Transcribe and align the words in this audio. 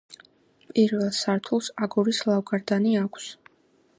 პირველ 0.71 1.11
სართულს 1.17 1.69
აგურის 1.87 2.21
ლავგარდანი 2.31 2.97
აქვს. 3.05 3.31